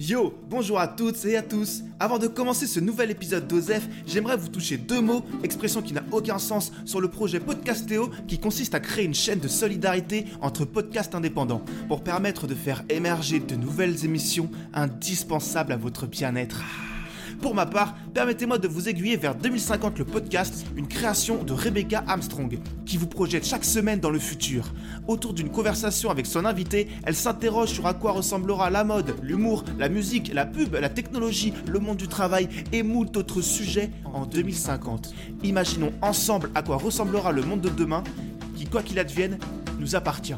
[0.00, 1.82] Yo, bonjour à toutes et à tous.
[1.98, 6.04] Avant de commencer ce nouvel épisode d'Osef, j'aimerais vous toucher deux mots, expression qui n'a
[6.12, 10.64] aucun sens, sur le projet Podcastéo qui consiste à créer une chaîne de solidarité entre
[10.64, 16.62] podcasts indépendants pour permettre de faire émerger de nouvelles émissions indispensables à votre bien-être.
[17.40, 22.02] Pour ma part, permettez-moi de vous aiguiller vers 2050 le podcast, une création de Rebecca
[22.08, 24.64] Armstrong, qui vous projette chaque semaine dans le futur.
[25.06, 29.64] Autour d'une conversation avec son invité, elle s'interroge sur à quoi ressemblera la mode, l'humour,
[29.78, 34.26] la musique, la pub, la technologie, le monde du travail et moult autres sujets en
[34.26, 35.14] 2050.
[35.44, 38.02] Imaginons ensemble à quoi ressemblera le monde de demain,
[38.56, 39.38] qui, quoi qu'il advienne,
[39.78, 40.34] nous appartient.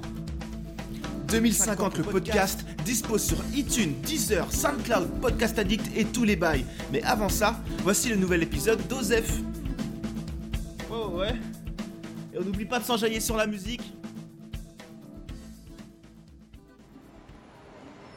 [1.31, 6.67] 2050 le podcast dispose sur iTunes, Deezer, SoundCloud, Podcast Addict et tous les bails.
[6.93, 9.39] Mais avant ça, voici le nouvel épisode d'Osef.
[10.91, 11.35] Oh ouais.
[12.35, 13.93] Et on n'oublie pas de s'enjailler sur la musique.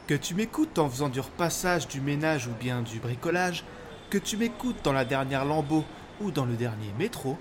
[0.08, 3.64] Que tu m'écoutes en faisant du repassage, du ménage ou bien du bricolage,
[4.10, 5.84] que tu m'écoutes dans la dernière lambeau
[6.20, 7.38] ou dans le dernier métro,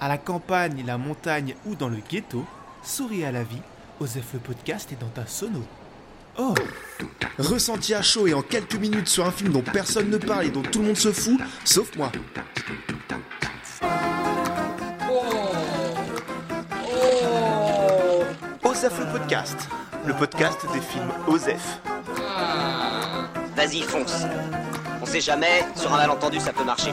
[0.00, 2.44] à la campagne, la montagne ou dans le ghetto,
[2.82, 3.62] souris à la vie
[4.02, 5.62] Osef le podcast est dans ta sono.
[6.36, 6.52] Oh
[7.38, 10.50] Ressenti à chaud et en quelques minutes sur un film dont personne ne parle et
[10.50, 12.10] dont tout le monde se fout, sauf moi.
[18.64, 19.68] Osef le podcast,
[20.04, 21.80] le podcast des films Osef.
[23.54, 24.24] Vas-y, fonce.
[25.00, 26.90] On sait jamais, sur un malentendu, ça peut marcher.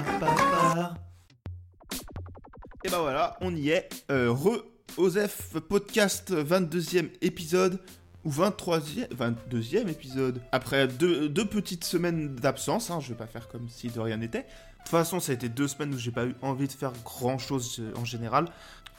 [2.83, 3.89] Et bah voilà, on y est.
[4.11, 4.63] Euh, re
[4.97, 7.79] Osef Podcast 22e épisode
[8.25, 10.41] ou 23e, 22e épisode.
[10.51, 14.39] Après deux, petites semaines d'absence, hein, je vais pas faire comme si de rien n'était.
[14.39, 16.93] De toute façon, ça a été deux semaines où j'ai pas eu envie de faire
[17.03, 18.45] grand chose euh, en général.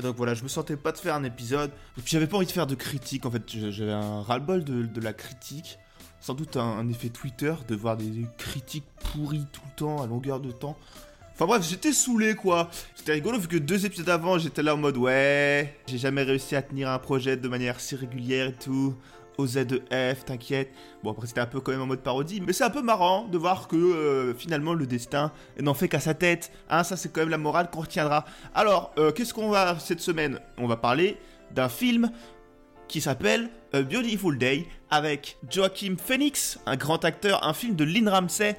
[0.03, 1.71] Donc voilà, je me sentais pas de faire un épisode.
[1.99, 3.27] Et puis j'avais pas envie de faire de critique.
[3.27, 5.79] En fait, j'avais un ras-le-bol de, la critique.
[6.21, 10.41] Sans doute un, effet Twitter de voir des critiques pourries tout le temps, à longueur
[10.41, 10.77] de temps.
[11.41, 12.69] Enfin bref, j'étais saoulé quoi.
[12.95, 16.55] C'était rigolo vu que deux épisodes avant, j'étais là en mode ouais, j'ai jamais réussi
[16.55, 18.95] à tenir un projet de manière si régulière et tout.
[19.39, 20.71] OZEF, t'inquiète.
[21.03, 23.27] Bon, après, c'était un peu quand même en mode parodie, mais c'est un peu marrant
[23.27, 26.53] de voir que euh, finalement le destin n'en fait qu'à sa tête.
[26.69, 28.27] Hein, ça, c'est quand même la morale qu'on retiendra.
[28.55, 30.41] Alors, euh, qu'est-ce qu'on va cette semaine?
[30.59, 31.17] On va parler
[31.55, 32.11] d'un film
[32.87, 38.11] qui s'appelle A Beautiful Day avec Joachim Phoenix, un grand acteur, un film de Lynn
[38.11, 38.59] Ramsey.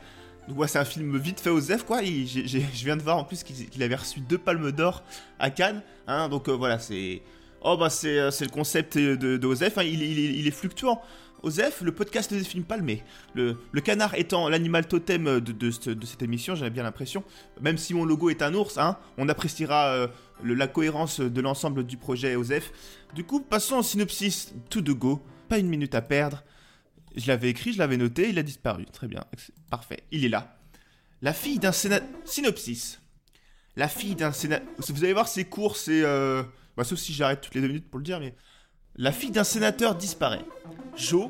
[0.55, 2.01] Ouais, c'est un film vite fait aux F, quoi.
[2.01, 5.03] je viens de voir en plus qu'il avait reçu deux palmes d'or
[5.39, 5.81] à Cannes.
[6.07, 7.21] Hein, donc euh, voilà, c'est...
[7.63, 9.83] Oh bah c'est euh, le concept de, de Osef, hein.
[9.83, 10.99] il, est fluctuant.
[11.43, 13.03] Osef, le podcast des films palmés.
[13.35, 17.23] Le, le canard étant l'animal totem de, de, de, cette émission, j'avais bien l'impression.
[17.61, 20.07] Même si mon logo est un ours, hein, on appréciera euh,
[20.43, 22.71] la cohérence de l'ensemble du projet Osef.
[23.13, 25.21] Du coup, passons au synopsis tout de go.
[25.47, 26.43] Pas une minute à perdre.
[27.15, 28.85] Je l'avais écrit, je l'avais noté, il a disparu.
[28.85, 29.23] Très bien,
[29.69, 30.57] parfait, il est là.
[31.21, 32.07] La fille d'un sénateur...
[32.25, 32.99] Synopsis.
[33.75, 34.67] La fille d'un sénateur...
[34.77, 36.03] Vous allez voir, c'est court, c'est...
[36.03, 36.43] Euh...
[36.77, 38.35] Bah, sauf si j'arrête toutes les deux minutes pour le dire, mais...
[38.95, 40.45] La fille d'un sénateur disparaît.
[40.95, 41.29] Joe,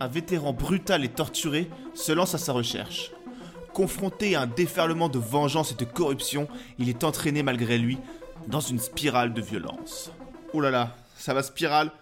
[0.00, 3.12] un vétéran brutal et torturé, se lance à sa recherche.
[3.72, 6.48] Confronté à un déferlement de vengeance et de corruption,
[6.78, 7.98] il est entraîné malgré lui
[8.48, 10.10] dans une spirale de violence.
[10.52, 11.92] Oh là là, ça va spirale?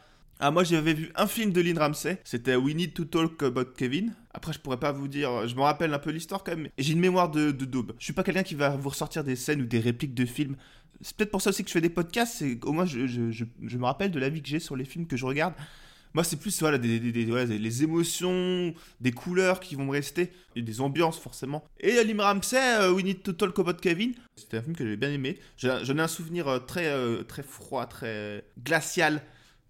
[0.41, 3.72] Ah, moi j'avais vu un film de Lynn Ramsey, c'était We Need to Talk About
[3.76, 4.15] Kevin.
[4.32, 6.82] Après, je pourrais pas vous dire, je me rappelle un peu l'histoire quand même, et
[6.82, 7.94] j'ai une mémoire de, de daube.
[7.99, 10.56] Je suis pas quelqu'un qui va vous ressortir des scènes ou des répliques de films.
[11.00, 13.32] C'est peut-être pour ça aussi que je fais des podcasts, c'est au moins je, je,
[13.32, 15.54] je, me rappelle de l'avis que j'ai sur les films que je regarde.
[16.15, 20.81] Moi, c'est plus voilà, des, des, les émotions, des couleurs qui vont me rester, des
[20.81, 21.65] ambiances forcément.
[21.81, 24.97] Et Lynn Ramsey, euh, We Need to Talk About Kevin, c'était un film que j'avais
[24.97, 25.38] bien aimé.
[25.56, 29.21] J'en ai un souvenir euh, très, euh, très froid, très glacial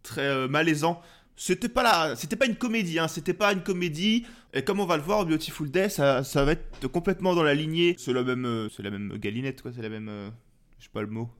[0.08, 1.00] très euh, malaisant.
[1.36, 4.26] C'était pas là, c'était pas une comédie, hein, c'était pas une comédie.
[4.52, 7.54] Et comme on va le voir, Beautiful Day, ça, ça va être complètement dans la
[7.54, 7.94] lignée.
[7.96, 9.70] C'est la même, euh, c'est la même galinette, quoi.
[9.72, 10.30] C'est la même, euh,
[10.78, 11.30] je sais pas le mot.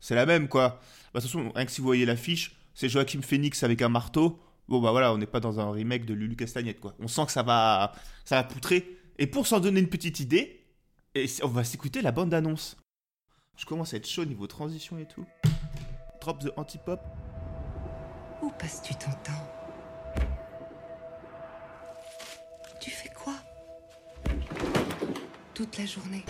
[0.00, 0.80] C'est la même, quoi.
[1.14, 3.88] Bah, de toute façon, rien que si vous voyez l'affiche, c'est Joachim Phoenix avec un
[3.88, 4.38] marteau.
[4.68, 6.94] Bon, bah voilà, on n'est pas dans un remake de Lulu Castagnette, quoi.
[7.00, 7.92] On sent que ça va,
[8.24, 8.98] ça va poutrer.
[9.18, 10.66] Et pour s'en donner une petite idée,
[11.14, 12.76] et on va s'écouter la bande d'annonce.
[13.56, 15.24] Je commence à être chaud niveau transition et tout.
[16.20, 17.00] Drop the anti-pop.
[18.42, 19.46] Où passes-tu ton temps
[22.80, 23.34] Tu fais quoi
[25.54, 26.24] Toute la journée.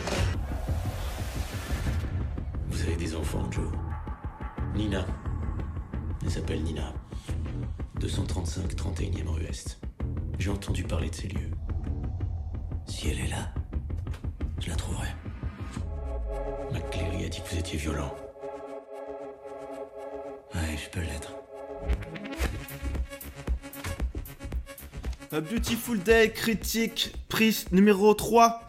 [2.69, 3.71] Vous avez des enfants, Joe
[4.75, 5.07] Nina.
[6.23, 6.93] Elle s'appelle Nina.
[8.01, 9.79] 235 31e rue Est.
[10.39, 11.51] J'ai entendu parler de ces lieux.
[12.87, 13.53] Si elle est là,
[14.59, 15.09] je la trouverai.
[16.73, 18.15] McCleary a dit que vous étiez violent.
[20.55, 21.40] Ouais, je peux l'être.
[25.33, 28.69] A Beautiful Day, critique, prise numéro 3.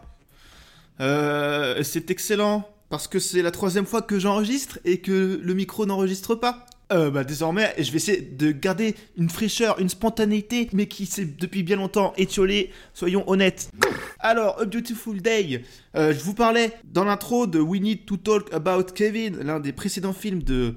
[1.00, 5.86] Euh, c'est excellent parce que c'est la troisième fois que j'enregistre et que le micro
[5.86, 6.64] n'enregistre pas.
[6.92, 11.24] Euh, bah, désormais, je vais essayer de garder une fraîcheur, une spontanéité, mais qui s'est
[11.24, 13.72] depuis bien longtemps étiolée, soyons honnêtes.
[14.20, 15.64] Alors, A Beautiful Day,
[15.96, 19.72] euh, je vous parlais dans l'intro de We Need to Talk About Kevin, l'un des
[19.72, 20.76] précédents films de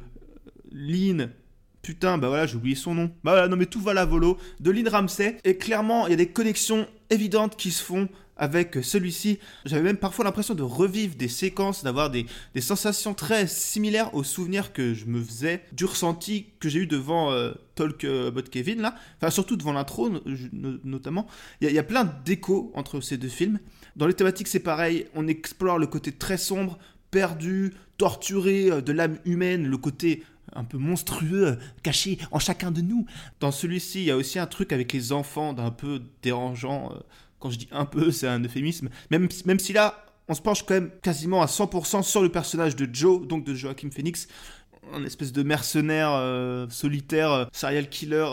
[0.71, 1.29] Lynn.
[1.85, 3.11] Putain, bah voilà, j'ai oublié son nom.
[3.23, 5.37] Bah voilà, non mais tout va la volo, de Lynn Ramsey.
[5.43, 9.37] Et clairement, il y a des connexions évidentes qui se font avec celui-ci.
[9.65, 12.25] J'avais même parfois l'impression de revivre des séquences, d'avoir des,
[12.59, 17.31] sensations très similaires aux souvenirs que je me faisais du ressenti que j'ai eu devant
[17.31, 18.95] euh, Talk About Kevin, là.
[19.21, 20.21] Enfin, surtout devant l'intro, no-
[20.53, 21.27] no- notamment.
[21.61, 23.59] Il y, a- il y a plein d'échos entre ces deux films.
[23.95, 25.05] Dans les thématiques, c'est pareil.
[25.13, 26.79] On explore le côté très sombre,
[27.11, 30.23] perdu, torturé euh, de l'âme humaine, le côté
[30.55, 33.05] un peu monstrueux, caché en chacun de nous.
[33.39, 36.91] Dans celui-ci, il y a aussi un truc avec les enfants d'un peu dérangeant.
[36.93, 36.99] euh,
[37.39, 38.89] Quand je dis un peu, c'est un euphémisme.
[39.11, 42.75] Même, même si là, on se penche quand même quasiment à 100% sur le personnage
[42.75, 44.27] de Joe, donc de Joachim Phoenix,
[44.93, 48.25] un espèce de mercenaire euh, solitaire, euh, serial killer,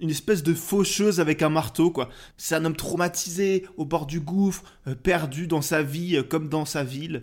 [0.00, 2.08] une espèce de faucheuse avec un marteau, quoi.
[2.36, 4.64] C'est un homme traumatisé, au bord du gouffre,
[5.02, 7.22] perdu dans sa vie comme dans sa ville.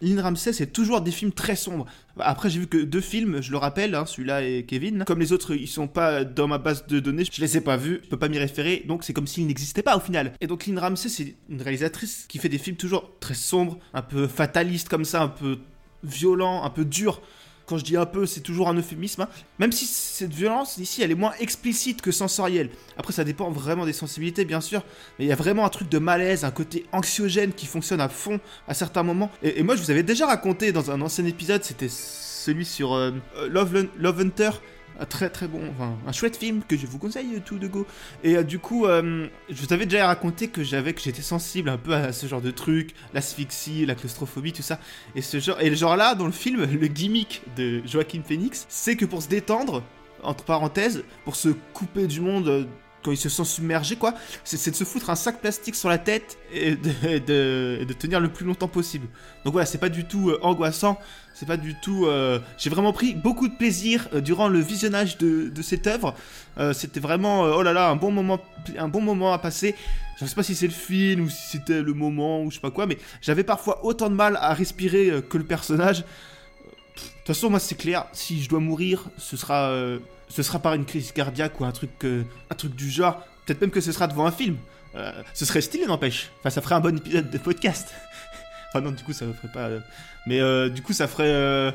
[0.00, 1.86] Lynn Ramsey, c'est toujours des films très sombres.
[2.18, 5.04] Après, j'ai vu que deux films, je le rappelle, hein, celui-là et Kevin.
[5.06, 7.76] Comme les autres, ils sont pas dans ma base de données, je les ai pas
[7.76, 10.32] vus, je peux pas m'y référer, donc c'est comme s'ils n'existaient pas au final.
[10.40, 14.02] Et donc Lynn Ramsey, c'est une réalisatrice qui fait des films toujours très sombres, un
[14.02, 15.58] peu fatalistes comme ça, un peu
[16.02, 17.20] violents, un peu durs.
[17.66, 19.22] Quand je dis un peu, c'est toujours un euphémisme.
[19.22, 19.28] hein.
[19.58, 22.70] Même si cette violence, ici, elle est moins explicite que sensorielle.
[22.98, 24.82] Après, ça dépend vraiment des sensibilités, bien sûr.
[25.18, 28.08] Mais il y a vraiment un truc de malaise, un côté anxiogène qui fonctionne à
[28.08, 28.38] fond
[28.68, 29.30] à certains moments.
[29.42, 33.12] Et, moi, je vous avais déjà raconté dans un ancien épisode, c'était celui sur euh,
[33.36, 34.50] euh, Love Hunter.
[35.00, 37.86] Un très très bon, enfin, un chouette film que je vous conseille tout de go.
[38.22, 41.68] Et euh, du coup, euh, je vous avais déjà raconté que j'avais, que j'étais sensible
[41.68, 44.78] un peu à ce genre de trucs, l'asphyxie, la claustrophobie, tout ça.
[45.16, 48.66] Et ce genre, et le genre là, dans le film, le gimmick de Joaquin Phoenix,
[48.68, 49.82] c'est que pour se détendre,
[50.22, 52.64] entre parenthèses, pour se couper du monde euh,
[53.04, 54.14] quand il se sent submergé, quoi,
[54.44, 58.46] c'est de se foutre un sac plastique sur la tête et de, tenir le plus
[58.46, 59.06] longtemps possible.
[59.44, 60.98] Donc voilà, c'est pas du tout euh, angoissant,
[61.34, 62.06] c'est pas du tout.
[62.06, 66.14] euh, J'ai vraiment pris beaucoup de plaisir euh, durant le visionnage de, de cette œuvre.
[66.72, 68.38] C'était vraiment, oh là là, un bon moment,
[68.78, 69.74] un bon moment à passer.
[70.20, 72.60] Je sais pas si c'est le film ou si c'était le moment ou je sais
[72.60, 75.98] pas quoi, mais j'avais parfois autant de mal à respirer que le personnage.
[75.98, 76.04] De
[76.94, 79.74] toute façon, moi c'est clair, si je dois mourir, ce sera,
[80.34, 83.22] ce sera par une crise cardiaque ou un truc, euh, un truc du genre.
[83.46, 84.56] Peut-être même que ce sera devant un film.
[84.96, 86.30] Euh, ce serait stylé, n'empêche.
[86.40, 87.88] Enfin, ça ferait un bon épisode de podcast.
[88.68, 89.68] enfin non, du coup, ça ferait pas.
[89.68, 89.80] euh,
[90.26, 91.72] Mais du coup, ça ferait,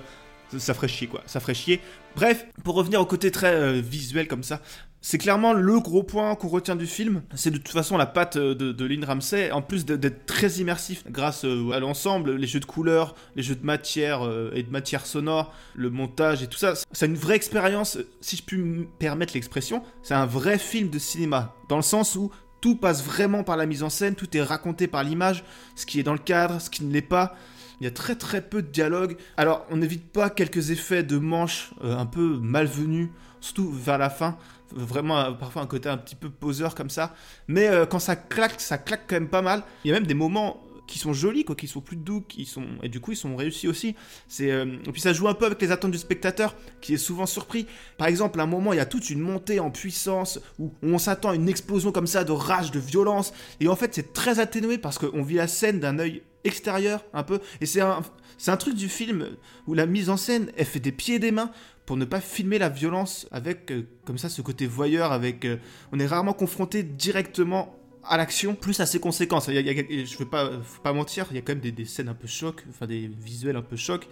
[0.58, 1.22] ça- ferait chier quoi.
[1.26, 1.80] Ça ferait chier.
[2.16, 4.60] Bref, pour revenir au côté très visuel comme ça,
[5.02, 7.22] c'est clairement le gros point qu'on retient du film.
[7.36, 11.04] C'est de toute façon la patte euh, de, Lynn Ramsey, en plus d'être très immersif
[11.10, 14.70] grâce euh, à l'ensemble, les jeux de couleurs, les jeux de matière euh, et de
[14.70, 16.74] matière sonore, le montage et tout ça.
[16.92, 21.00] C'est une vraie expérience, si je puis me permettre l'expression, c'est un vrai film de
[21.00, 22.32] cinéma, dans le sens où
[22.62, 25.46] tout passe vraiment par la mise en scène, tout est raconté par l'image,
[25.76, 27.38] ce qui est dans le cadre, ce qui ne l'est pas.
[27.80, 29.16] Il y a très très peu de dialogue.
[29.38, 33.08] Alors, on n'évite pas quelques effets de manche un peu malvenus,
[33.40, 34.38] surtout vers la fin.
[34.72, 37.16] Vraiment, euh, parfois un côté un petit peu poseur comme ça.
[37.48, 39.64] Mais euh, quand ça claque, ça claque quand même pas mal.
[39.84, 42.46] Il y a même des moments qui sont jolis, quoi, qui sont plus doux, qui
[42.46, 43.96] sont et du coup ils sont réussis aussi.
[44.28, 46.98] C'est euh, et puis ça joue un peu avec les attentes du spectateur, qui est
[46.98, 47.68] souvent surpris.
[47.98, 51.30] Par exemple, un moment, il y a toute une montée en puissance où on s'attend
[51.30, 54.80] à une explosion comme ça de rage, de violence, et en fait c'est très atténué
[54.80, 58.02] parce qu'on vit la scène d'un œil extérieur un peu, et c'est un
[58.40, 59.28] c'est un truc du film
[59.68, 61.52] où la mise en scène elle fait des pieds et des mains
[61.90, 65.58] pour ne pas filmer la violence avec euh, comme ça ce côté voyeur avec euh,
[65.92, 69.48] on est rarement confronté directement à l'action plus à ses conséquences.
[69.48, 70.52] Il y a- je vais pas
[70.84, 73.56] pas mentir il y a quand même des, scènes un peu choc enfin des visuels
[73.56, 74.08] un peu choc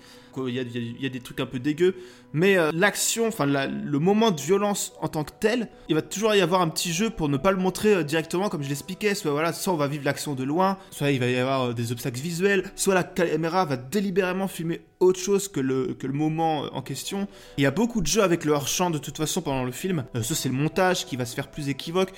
[0.47, 1.95] il y a, des trucs un peu dégueux.
[2.33, 6.33] Mais euh, l'action enfin le moment de violence en tant que tel il va toujours
[6.33, 9.13] y avoir un petit jeu pour ne pas le montrer directement comme je l'expliquais.
[9.13, 11.91] Soit voilà soit on va vivre l'action de loin soit il va y avoir des
[11.91, 16.63] obstacles visuels soit la caméra va délibérément filmer autre chose que le, que le moment
[16.73, 17.27] en question.
[17.57, 20.05] Il y a beaucoup de jeux avec le hors-champ de toute façon pendant le film.
[20.15, 22.11] Euh, ça, c'est le montage qui va se faire plus équivoque.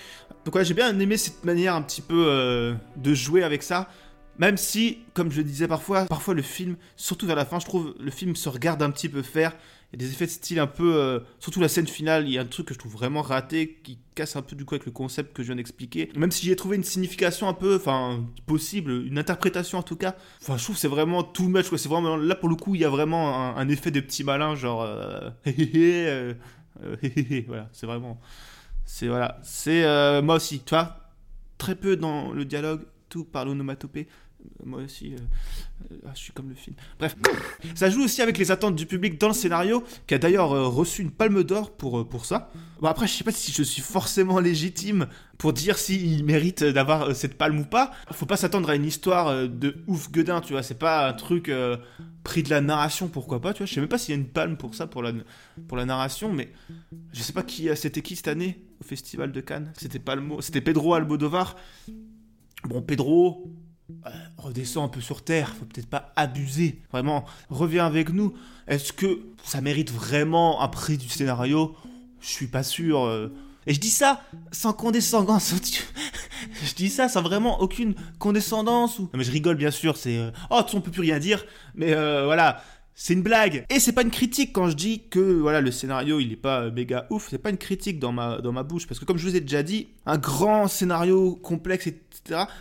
[0.45, 3.89] Donc, ouais, j'ai bien aimé cette manière un petit peu euh, de jouer avec ça.
[4.39, 7.65] Même si, comme je le disais parfois, parfois le film, surtout vers la fin, je
[7.65, 9.53] trouve le film se regarde un petit peu faire.
[9.91, 10.95] Il y a des effets de style un peu.
[10.95, 13.79] euh, surtout la scène finale, il y a un truc que je trouve vraiment raté
[13.83, 16.09] qui casse un peu du coup avec le concept que je viens d'expliquer.
[16.15, 17.75] Même si j'y ai trouvé une signification un peu.
[17.75, 20.15] Enfin, possible, une interprétation en tout cas.
[20.41, 21.69] Enfin, je trouve que c'est vraiment too much.
[21.69, 21.77] quoi.
[21.77, 22.15] Vraiment.
[22.15, 24.83] Là pour le coup, il y a vraiment un, effet de petit malin, genre.
[24.83, 26.33] euh, euh,
[26.83, 26.95] euh,
[27.47, 28.21] voilà, c'est vraiment.
[28.85, 31.11] C'est voilà, c'est moi aussi, tu vois,
[31.57, 34.07] très peu dans le dialogue, tout par l'onomatopée.
[34.65, 35.17] Moi aussi, euh,
[35.91, 36.75] euh, ah, je suis comme le film.
[36.97, 37.15] Bref,
[37.75, 40.67] ça joue aussi avec les attentes du public dans le scénario, qui a d'ailleurs euh,
[40.67, 42.51] reçu une palme d'or pour, pour ça.
[42.81, 47.15] Bon, après, je sais pas si je suis forcément légitime pour dire s'il mérite d'avoir
[47.15, 47.91] cette palme ou pas.
[48.11, 50.63] Faut pas s'attendre à une histoire de ouf gueudin, tu vois.
[50.63, 51.51] C'est pas un truc
[52.23, 53.65] pris de la narration, pourquoi pas, tu vois.
[53.65, 55.13] Je sais même pas s'il y a une palme pour ça, pour la,
[55.67, 56.51] pour la narration, mais
[57.13, 59.71] je sais pas qui c'était qui cette année au Festival de Cannes.
[59.77, 61.55] C'était mot, c'était Pedro Almodovar.
[62.65, 63.49] Bon, Pedro,
[64.49, 66.81] redescends un peu sur terre, faut peut-être pas abuser.
[66.91, 68.33] Vraiment, reviens avec nous.
[68.67, 71.75] Est-ce que ça mérite vraiment un prix du scénario?
[72.21, 73.05] Je suis pas sûr.
[73.05, 73.33] euh.
[73.67, 75.53] Et je dis ça sans condescendance.
[76.63, 78.99] je dis ça sans vraiment aucune condescendance.
[78.99, 80.17] Non, mais je rigole bien sûr, c'est...
[80.17, 81.45] euh, Oh, on peut plus rien dire.
[81.75, 82.63] Mais euh, voilà,
[82.95, 83.65] c'est une blague.
[83.69, 86.69] Et c'est pas une critique quand je dis que voilà le scénario il est pas
[86.71, 87.27] méga ouf.
[87.29, 88.87] C'est pas une critique dans ma, dans ma bouche.
[88.87, 91.87] Parce que comme je vous ai déjà dit, un grand scénario complexe,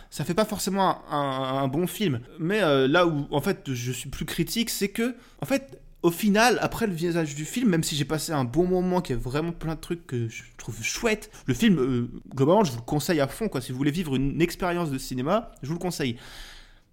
[0.09, 2.19] ça fait pas forcément un, bon film.
[2.39, 6.11] Mais euh, là où en fait je suis plus critique, c'est que en fait au
[6.11, 9.19] final, après le visage du film, même si j'ai passé un bon moment, qu'il y
[9.19, 12.77] a vraiment plein de trucs que je trouve chouettes, le film, euh, globalement, je vous
[12.77, 13.59] le conseille à fond, quoi.
[13.59, 16.15] Si vous voulez vivre une expérience de cinéma, je vous le conseille.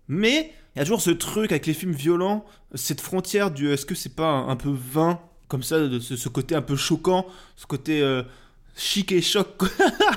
[0.09, 3.87] Mais il y a toujours ce truc avec les films violents, cette frontière du est-ce
[3.87, 7.27] que c'est pas un, peu vain, comme ça, de ce, ce côté un peu choquant,
[7.55, 8.25] ce côté euh,
[8.77, 9.49] chic et choc.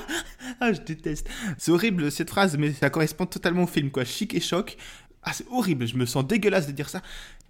[0.60, 1.28] ah, je déteste.
[1.58, 4.04] C'est horrible cette phrase, mais ça correspond totalement au film, quoi.
[4.04, 4.76] Chic et choc.
[5.22, 7.02] Ah, c'est horrible, je me sens dégueulasse de dire ça.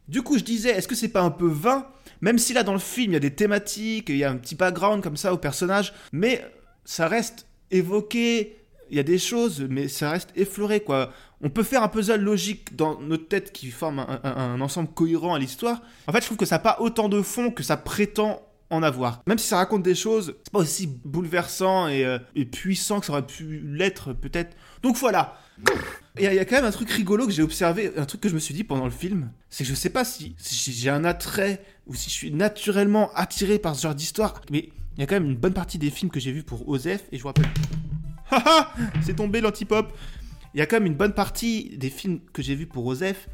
[0.09, 1.87] Du coup, je disais, est-ce que c'est pas un peu vain?
[2.21, 4.37] Même si là, dans le film, il y a des thématiques, il y a un
[4.37, 6.45] petit background comme ça au personnage, mais
[6.85, 8.57] ça reste évoqué,
[8.91, 11.13] il y a des choses, mais ça reste effleuré, quoi.
[11.43, 14.89] On peut faire un puzzle logique dans notre tête qui forme un, un- un ensemble
[14.93, 15.81] cohérent à l'histoire.
[16.09, 18.83] En fait, je trouve que ça n'a pas autant de fond que ça prétend en
[18.83, 19.23] avoir.
[19.27, 22.19] Même si ça raconte des choses, c'est pas aussi bouleversant et, euh,
[22.51, 24.57] puissant que ça aurait pu l'être, peut-être.
[24.83, 25.39] Donc voilà.
[26.17, 28.29] Et il y a quand même un truc rigolo que j'ai observé, un truc que
[28.29, 30.91] je me suis dit pendant le film, c'est que je sais pas si, si j'ai
[30.91, 35.03] un attrait ou si je suis naturellement attiré par ce genre d'histoire, mais il y
[35.03, 37.23] a quand même une bonne partie des films que j'ai vus pour Osef, et je
[37.23, 37.49] vous rappelle...
[38.31, 38.73] Haha
[39.03, 39.93] C'est tombé l'antipop
[40.55, 43.29] Il y a quand même une bonne partie des films que j'ai vus pour Osef,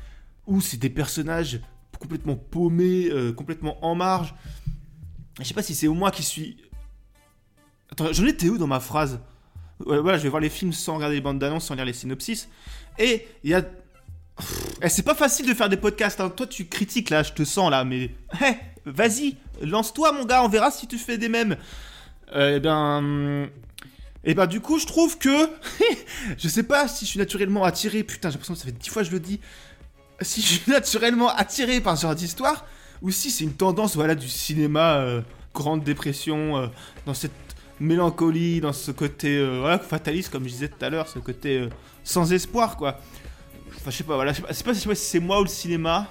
[0.46, 1.60] où c'est des personnages
[1.98, 4.34] complètement paumés, euh, complètement en marge.
[5.38, 6.56] Je sais pas si c'est moi qui suis...
[7.92, 9.20] Attends, j'en étais où dans ma phrase
[9.78, 12.48] voilà, je vais voir les films sans regarder les bandes d'annonces, sans lire les synopsis.
[12.98, 13.62] Et il y a.
[14.82, 16.20] Eh, c'est pas facile de faire des podcasts.
[16.20, 16.30] hein.
[16.30, 18.10] Toi, tu critiques là, je te sens là, mais.
[18.42, 18.54] Eh,
[18.86, 21.56] vas-y, lance-toi, mon gars, on verra si tu fais des mêmes.
[22.34, 23.48] Euh, eh ben.
[24.24, 25.48] Et ben, du coup, je trouve que.
[26.38, 28.02] je sais pas si je suis naturellement attiré.
[28.02, 29.40] Putain, j'ai l'impression que ça fait dix fois que je le dis.
[30.22, 32.64] Si je suis naturellement attiré par ce genre d'histoire,
[33.06, 35.22] ou si c'est une tendance, voilà, du cinéma, euh,
[35.54, 36.66] grande dépression, euh,
[37.06, 37.30] dans cette
[37.78, 41.68] mélancolie, dans ce côté euh, fataliste, comme je disais tout à l'heure, ce côté
[42.02, 42.98] sans espoir, quoi.
[43.76, 46.08] Enfin, je sais pas, voilà, je sais pas, si c'est moi ou le cinéma.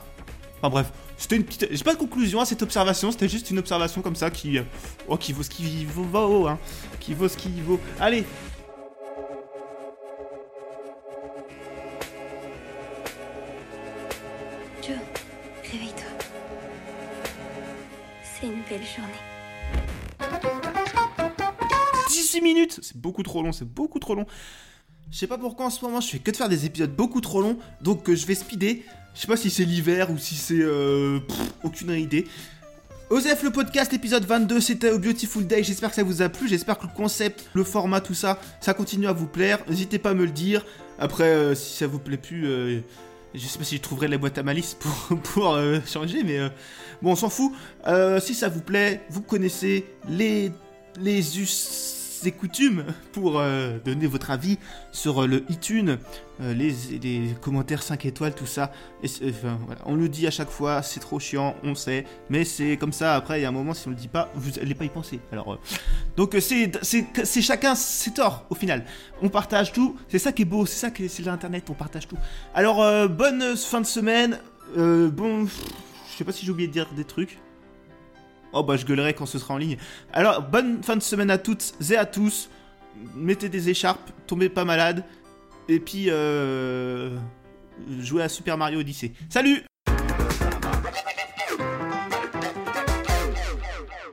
[0.59, 1.67] Enfin bref, c'était une petite.
[1.69, 4.57] J'ai pas de conclusion à cette observation, c'était juste une observation comme ça qui.
[5.09, 6.57] oh, qui vaut ce qui vaut, vaut, hein.
[7.01, 7.79] Qui vaut ce qui vaut.
[7.99, 8.23] Allez,
[14.81, 14.95] Joe,
[15.69, 16.34] réveille-toi.
[18.69, 19.13] Belle journée.
[22.09, 24.25] 18 minutes C'est beaucoup trop long, c'est beaucoup trop long.
[25.11, 27.21] Je sais pas pourquoi en ce moment je fais que de faire des épisodes beaucoup
[27.21, 28.77] trop longs, donc euh, je vais speeder.
[29.13, 30.59] Je sais pas si c'est l'hiver ou si c'est...
[30.59, 31.19] Euh,
[31.63, 32.25] aucune idée.
[33.11, 36.47] Osef le podcast épisode 22, c'était au Beautiful Day, j'espère que ça vous a plu,
[36.47, 40.09] j'espère que le concept, le format, tout ça, ça continue à vous plaire, n'hésitez pas
[40.09, 40.65] à me le dire.
[40.97, 42.83] Après, euh, si ça vous plaît plus,
[43.37, 44.77] je sais pas si je trouverai la boîte à malice
[45.33, 46.49] pour, euh, changer, mais euh,
[47.01, 47.51] bon, on s'en fout.
[47.87, 50.51] Euh, si ça vous plaît, vous connaissez les,
[50.99, 51.94] les us
[52.31, 54.57] coutumes pour euh, donner votre avis
[54.91, 55.97] sur euh, le iTunes,
[56.41, 58.71] euh, les, commentaires 5 étoiles, tout ça.
[59.03, 59.07] Et
[59.85, 63.15] on le dit à chaque fois, c'est trop chiant, on sait, mais c'est comme ça.
[63.15, 64.89] Après, il y a un moment, si on le dit pas, vous allez pas y
[64.89, 65.19] penser.
[65.31, 65.59] Alors,
[66.17, 68.85] donc c'est chacun ses torts au final.
[69.21, 71.73] On partage tout, c'est ça qui est beau, c'est ça qui est c'est l'internet, on
[71.73, 72.17] partage tout.
[72.53, 72.77] Alors
[73.09, 74.39] bonne fin de semaine,
[74.75, 77.37] bon, je sais pas si j'ai oublié de dire des trucs.
[78.55, 79.77] Oh bah je gueulerai quand ce sera en ligne.
[80.13, 82.49] Alors bonne fin de semaine à toutes et à tous.
[83.13, 85.03] Mettez des écharpes, tombez pas malade.
[85.67, 87.17] Et puis euh,
[87.99, 89.11] jouez à Super Mario Odyssey.
[89.29, 89.65] Salut